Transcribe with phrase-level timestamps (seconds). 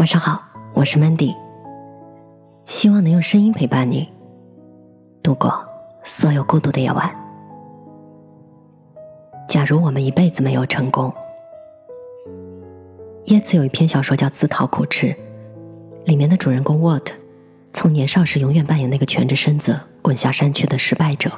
[0.00, 0.42] 晚上好，
[0.72, 1.36] 我是 Mandy，
[2.64, 4.10] 希望能用声音陪伴你
[5.22, 5.62] 度过
[6.02, 7.14] 所有孤独的夜晚。
[9.46, 11.12] 假如我们一辈子没有成功，
[13.26, 15.08] 耶茨有一篇小说叫《自讨苦吃》，
[16.06, 17.14] 里面的主人公沃特
[17.74, 21.30] 从年少时永远扮演那个蜷着身子滚下山去的失败者，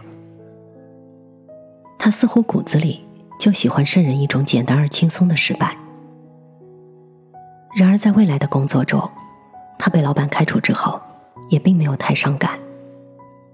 [1.99, 3.01] 他似乎骨子里
[3.41, 5.77] 就喜欢圣人一种简单而轻松的失败。
[7.75, 9.11] 然而，在未来的工作中，
[9.79, 11.01] 他被老板开除之后，
[11.48, 12.59] 也并没有太伤感。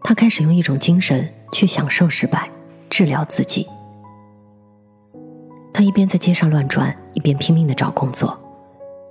[0.03, 2.51] 他开始用一种精神去享受失败，
[2.91, 3.69] 治疗自己。
[5.73, 8.37] 他一边在街上乱转，一边拼命的找工作，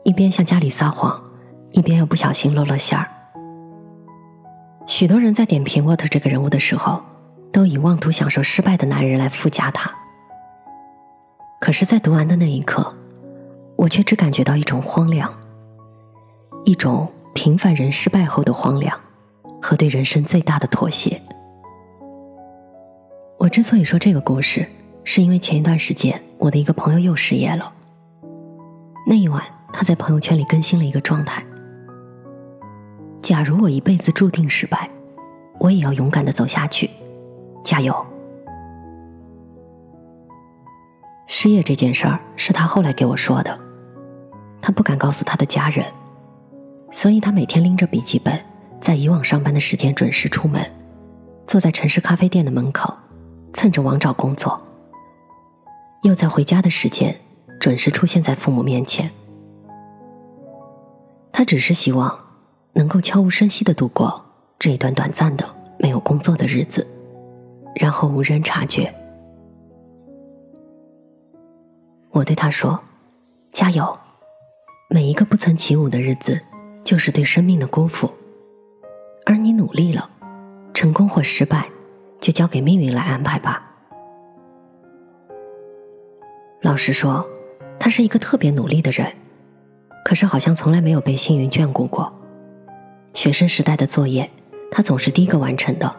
[0.03, 1.21] 一边向家里撒谎，
[1.71, 3.07] 一边又不小心露了馅儿。
[4.85, 7.01] 许多人在点评沃特这个人物的时候，
[7.53, 9.89] 都以妄图享受失败的男人来附加他。
[11.61, 12.93] 可是，在读完的那一刻。
[13.77, 15.31] 我却只感觉到一种荒凉，
[16.65, 18.99] 一种平凡人失败后的荒凉，
[19.61, 21.21] 和对人生最大的妥协。
[23.37, 24.67] 我之所以说这个故事，
[25.03, 27.71] 是因为前一段时间我的一个朋友又失业了。
[29.05, 31.45] 那一晚，他在朋友圈里更新了一个状态：
[33.21, 34.89] 假如我一辈子注定失败，
[35.59, 36.89] 我也要勇敢的走下去，
[37.63, 37.95] 加油！
[41.27, 43.66] 失业这件事儿是他后来给我说的。
[44.61, 45.85] 他不敢告诉他的家人，
[46.91, 48.37] 所以他每天拎着笔记本，
[48.81, 50.61] 在以往上班的时间准时出门，
[51.45, 52.93] 坐在城市咖啡店的门口，
[53.53, 54.59] 蹭着网找工作，
[56.03, 57.15] 又在回家的时间
[57.59, 59.09] 准时出现在父母面前。
[61.31, 62.17] 他只是希望
[62.73, 64.25] 能够悄无声息的度过
[64.57, 65.47] 这一段短暂的
[65.77, 66.85] 没有工作的日子，
[67.75, 68.93] 然后无人察觉。
[72.09, 72.79] 我对他说
[73.51, 73.97] ：“加油。”
[74.89, 76.39] 每一个不曾起舞的日子，
[76.81, 78.09] 就是对生命的辜负。
[79.25, 80.09] 而你努力了，
[80.73, 81.69] 成功或失败，
[82.21, 83.61] 就交给命运来安排吧。
[86.61, 87.27] 老实说，
[87.77, 89.11] 他是一个特别努力的人，
[90.05, 92.13] 可是好像从来没有被幸运眷顾过。
[93.13, 94.31] 学生时代的作业，
[94.71, 95.93] 他总是第一个完成的，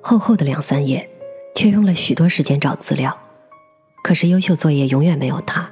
[0.00, 1.08] 厚厚的两三页，
[1.54, 3.16] 却用了许多时间找资料。
[4.02, 5.70] 可是优秀作业永远没有他。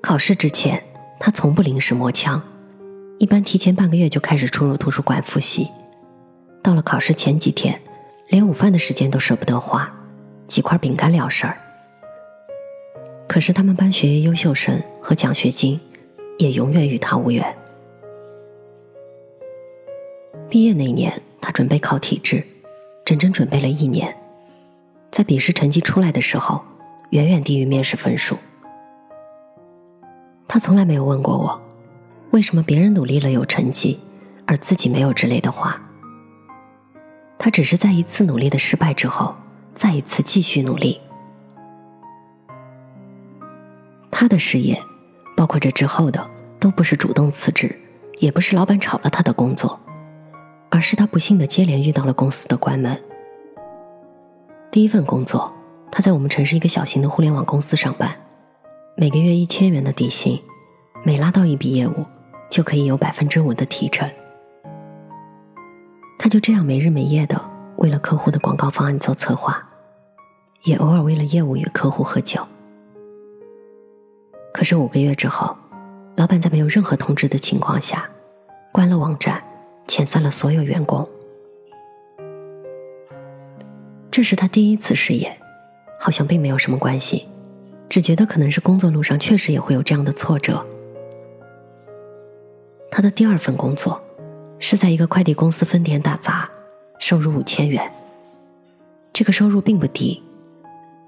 [0.00, 0.82] 考试之前，
[1.18, 2.40] 他从不临时摸枪，
[3.18, 5.68] 一般提前半个月就开始出入图书馆复习。
[6.62, 7.80] 到了考试前几天，
[8.28, 9.92] 连午饭的时间都舍不得花，
[10.46, 11.58] 几块饼干了事儿。
[13.26, 15.78] 可是他们班学业优秀生和奖学金，
[16.38, 17.56] 也永远与他无缘。
[20.48, 22.42] 毕业那年，他准备考体制，
[23.04, 24.16] 整整准备了一年，
[25.10, 26.62] 在笔试成绩出来的时候，
[27.10, 28.38] 远远低于面试分数。
[30.48, 31.62] 他从来没有问过我，
[32.30, 34.00] 为什么别人努力了有成绩，
[34.46, 35.80] 而自己没有之类的话。
[37.38, 39.36] 他只是在一次努力的失败之后，
[39.74, 40.98] 再一次继续努力。
[44.10, 44.82] 他的事业，
[45.36, 46.28] 包括这之后的，
[46.58, 47.78] 都不是主动辞职，
[48.18, 49.78] 也不是老板炒了他的工作，
[50.70, 52.98] 而是他不幸的接连遇到了公司的关门。
[54.70, 55.54] 第一份工作，
[55.92, 58.10] 他在我们城市一个小型的互联网公司上班。
[59.00, 60.42] 每个月一千元的底薪，
[61.04, 62.04] 每拉到一笔业务，
[62.50, 64.10] 就可以有百分之五的提成。
[66.18, 67.40] 他就这样没日没夜的
[67.76, 69.64] 为了客户的广告方案做策划，
[70.64, 72.44] 也偶尔为了业务与客户喝酒。
[74.52, 75.56] 可是五个月之后，
[76.16, 78.10] 老板在没有任何通知的情况下，
[78.72, 79.40] 关了网站，
[79.86, 81.08] 遣散了所有员工。
[84.10, 85.38] 这是他第一次失业，
[86.00, 87.28] 好像并没有什么关系。
[87.88, 90.64] 只觉得可能是工作路上确实也会有这样的挫折。
[92.90, 94.02] 他的第二份工作
[94.58, 96.48] 是在一个快递公司分店打杂，
[96.98, 97.92] 收入五千元。
[99.12, 100.22] 这个收入并不低，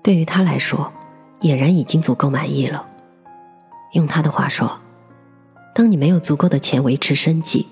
[0.03, 0.93] 对于他来说，
[1.41, 2.87] 俨然已经足够满意了。
[3.93, 4.81] 用他的话说
[5.75, 7.67] ：“当你没有足够的钱维持生计，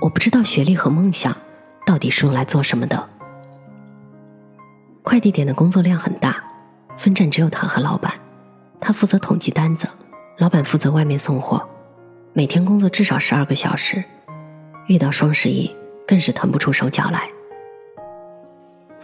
[0.00, 1.36] 我不知道学历和梦想
[1.86, 3.08] 到底是用来做什么的。”
[5.02, 6.42] 快递点的工作量很大，
[6.96, 8.12] 分站只有他和老板。
[8.86, 9.88] 他负责统计单子，
[10.36, 11.66] 老板负责外面送货，
[12.34, 14.04] 每天工作至少十二个小时，
[14.88, 15.74] 遇到双十一
[16.06, 17.26] 更是腾不出手脚来。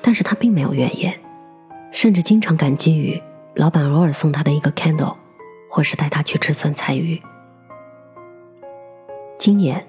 [0.02, 1.18] 但是他并没有怨言，
[1.92, 3.18] 甚至经常感激于
[3.54, 5.16] 老板偶尔送他的一个 candle，
[5.70, 7.18] 或是带他去吃酸菜鱼。
[9.38, 9.82] 今年，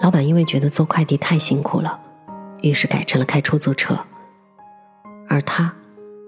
[0.00, 2.00] 老板因为觉得做快递太辛苦了，
[2.62, 3.96] 于是改成了开出租车，
[5.28, 5.72] 而他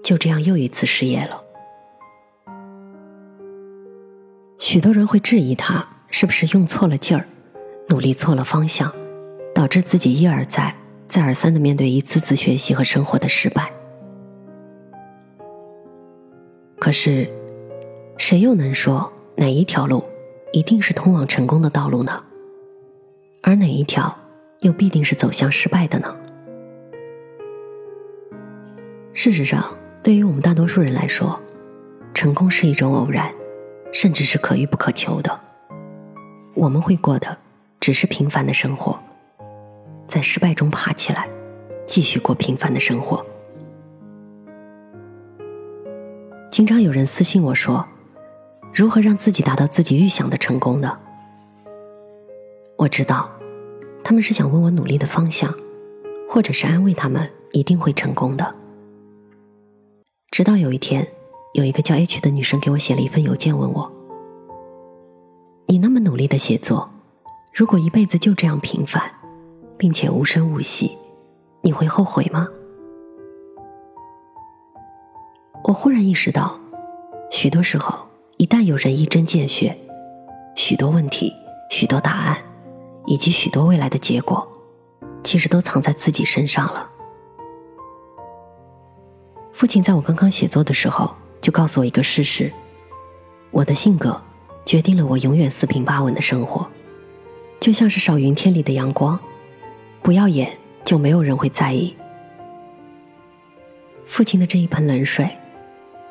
[0.01, 1.42] 就这样又一次失业了。
[4.65, 7.27] 许多人会质疑他是不是用错了劲儿，
[7.89, 8.89] 努力错了方向，
[9.53, 10.73] 导致自己一而再、
[11.05, 13.69] 再而三的面对一次次学习和生活的失败。
[16.79, 17.29] 可是，
[18.17, 20.01] 谁又能说哪一条路
[20.53, 22.23] 一定是通往成功的道路呢？
[23.41, 24.17] 而哪一条
[24.61, 26.15] 又必定是走向失败的呢？
[29.13, 31.37] 事实上，对于我们大多数人来说，
[32.13, 33.29] 成功是一种偶然，
[33.93, 35.39] 甚至是可遇不可求的。
[36.53, 37.37] 我们会过的
[37.79, 38.99] 只是平凡的生活，
[40.07, 41.29] 在失败中爬起来，
[41.85, 43.25] 继续过平凡的生活。
[46.51, 47.85] 经常有人私信我说
[48.73, 50.99] ：“如何让自己达到自己预想的成功呢？”
[52.77, 53.31] 我知道，
[54.03, 55.53] 他们是想问我努力的方向，
[56.29, 58.55] 或者是安慰他们一定会成功的。
[60.29, 61.07] 直到有一天，
[61.53, 63.91] 有一个叫 H 的女生给我写了一份邮件，问我
[65.67, 66.89] ：“你那么努力的写作，
[67.53, 69.03] 如果一辈子就这样平凡，
[69.77, 70.97] 并且无声无息，
[71.61, 72.47] 你会后悔吗？”
[75.63, 76.59] 我忽然意识到，
[77.29, 77.99] 许多时候，
[78.37, 79.77] 一旦有人一针见血，
[80.55, 81.31] 许多问题、
[81.69, 82.35] 许多答案，
[83.05, 84.45] 以及许多未来的结果，
[85.23, 86.89] 其实都藏在自己身上了。
[89.51, 92.49] 父亲在我刚刚写作的时候，就告诉我一个事实：
[93.51, 94.19] 我的性格
[94.65, 96.65] 决定了我永远四平八稳的生活，
[97.59, 99.19] 就像是少云天里的阳光，
[100.01, 101.93] 不耀眼就没有人会在意。
[104.05, 105.29] 父亲的这一盆冷水，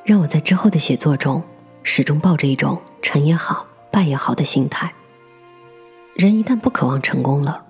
[0.05, 1.43] 让我在之后的写作中
[1.83, 4.93] 始终抱着一种成也好，败也好的心态。
[6.15, 7.65] 人一旦不渴望成功了，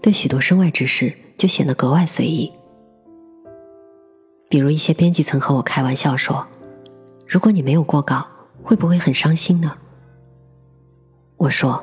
[0.00, 2.52] 对许多身外之事就显得格外随意。
[4.48, 6.46] 比如一些编辑曾和我开玩笑说
[7.30, 8.26] ：“如果你没有过稿，
[8.60, 9.78] 会不会很伤心呢？”
[11.38, 11.80] 我说：“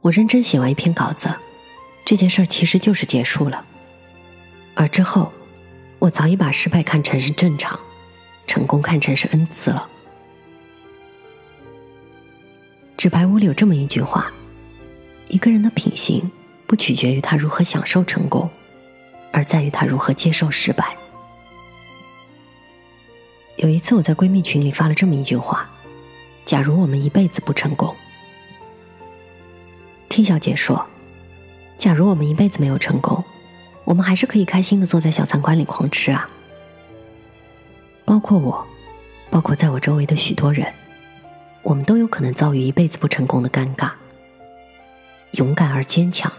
[0.00, 1.28] 我认真写完一篇稿子，
[2.06, 3.62] 这件事儿其实就是结束了。
[4.74, 5.30] 而之后，
[5.98, 7.78] 我早已把失败看成是正常，
[8.46, 9.86] 成功看成是恩赐了。”
[12.96, 14.32] 纸牌屋里有这么一句话
[15.28, 16.30] ：“一个人的品行，
[16.66, 18.48] 不取决于他如何享受成功，
[19.32, 20.96] 而在于他如何接受失败。”
[23.56, 25.68] 有一次，我在闺蜜群里发了这么一句话
[26.44, 27.94] ：“假如我们一辈子不成功。
[30.10, 30.86] 听小姐说
[31.78, 33.24] ：“假如我们一辈子没有成功，
[33.84, 36.28] 我们还是可以开心的坐在小餐馆里狂吃啊。”
[38.04, 38.66] 包括我，
[39.30, 40.70] 包括在我周围的许多人，
[41.62, 43.90] 我们都有可能遭遇一辈子不成功的尴尬。
[45.32, 46.30] 勇敢而坚强，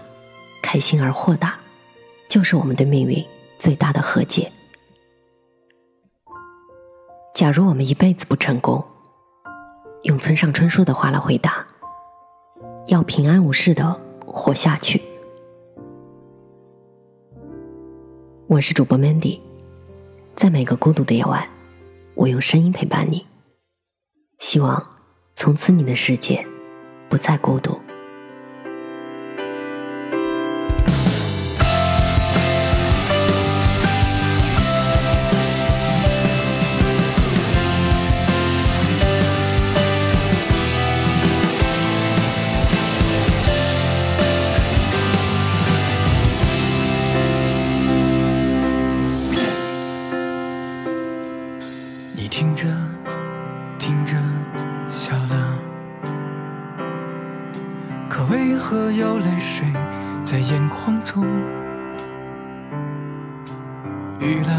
[0.61, 1.55] 开心而豁达，
[2.29, 3.25] 就是我们对命运
[3.57, 4.51] 最大的和解。
[7.37, 8.83] 假如我们一辈子不成功，
[10.01, 11.63] 用村上春树的话来回答：
[12.87, 13.93] 要平安无事的
[14.25, 14.99] 活下去。
[18.47, 19.39] 我是主播 Mandy，
[20.35, 21.47] 在每个孤独的夜晚，
[22.15, 23.27] 我用声音陪伴你。
[24.39, 24.83] 希望
[25.35, 26.43] 从此你的世界
[27.07, 27.79] 不再孤独。
[64.19, 64.51] 雨了，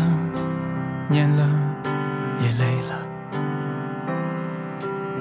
[1.09, 1.49] 念了，
[2.41, 2.93] 也累了，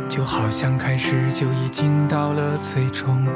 [0.08, 3.27] 就好像开始就已经到了最终。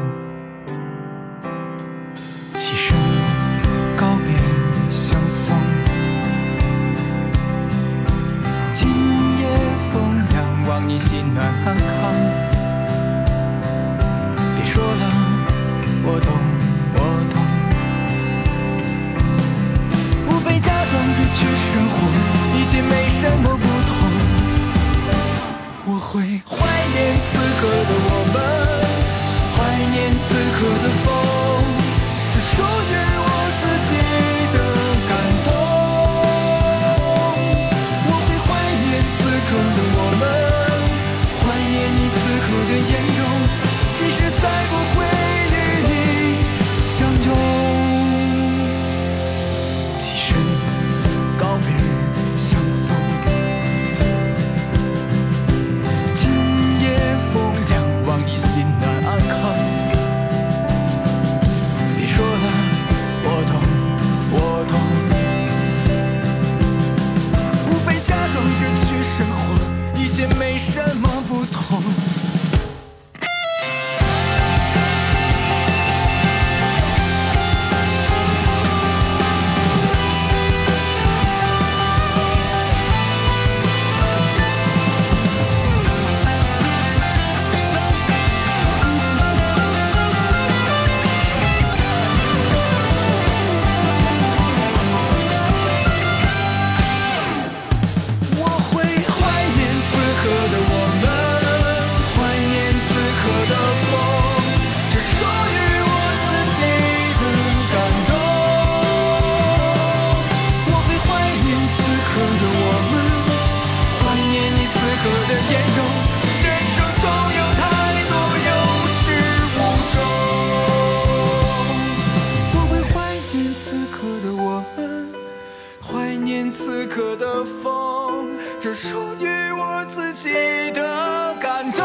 [126.52, 130.30] 此刻的风，这属于我自己
[130.72, 131.82] 的感动。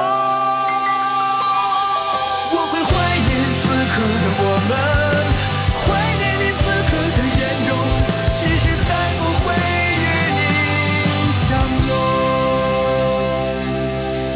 [2.52, 3.30] 我会怀念
[3.62, 4.74] 此刻的我们，
[5.82, 5.86] 怀
[6.18, 7.70] 念你此刻的眼容，
[8.36, 9.46] 即使再不会
[10.02, 10.04] 与
[10.36, 10.40] 你
[11.46, 11.46] 相
[11.88, 11.90] 拥。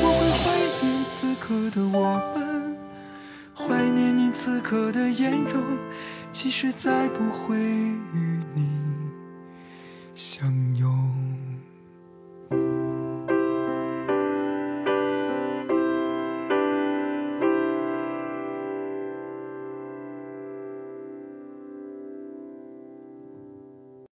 [0.03, 0.43] 我会怀
[0.81, 1.45] 念此刻
[1.75, 1.99] 的我
[2.35, 2.39] 们，
[3.55, 3.61] 怀
[3.91, 5.61] 念你此刻的眼中，
[6.33, 8.40] 其实再不会与。